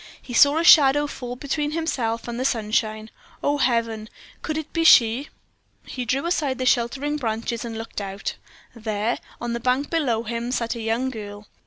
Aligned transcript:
He 0.19 0.33
saw 0.33 0.57
a 0.57 0.63
shadow 0.63 1.05
fall 1.05 1.35
between 1.35 1.73
himself 1.73 2.27
and 2.27 2.39
the 2.39 2.43
sunshine. 2.43 3.11
Oh, 3.43 3.59
Heaven! 3.59 4.09
could 4.41 4.57
it 4.57 4.73
be 4.73 4.83
she? 4.83 5.29
He 5.85 6.05
drew 6.05 6.25
aside 6.25 6.57
the 6.57 6.65
sheltering 6.65 7.17
branches 7.17 7.63
and 7.63 7.77
looked 7.77 8.01
out. 8.01 8.33
There, 8.75 9.19
on 9.39 9.53
the 9.53 9.59
bank 9.59 9.91
below 9.91 10.23
him, 10.23 10.51
sat 10.51 10.73
a 10.73 10.81
young 10.81 11.11
girl. 11.11 11.47